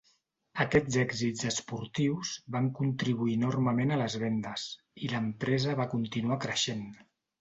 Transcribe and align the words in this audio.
Aquests 0.63 0.95
èxits 1.01 1.43
esportius 1.49 2.31
van 2.55 2.69
contribuir 2.79 3.35
enormement 3.41 3.93
a 3.93 3.99
les 4.03 4.17
vendes, 4.25 4.65
i 5.05 5.11
l'empresa 5.13 5.77
va 5.83 5.91
continuar 5.93 6.41
creixent. 6.49 6.87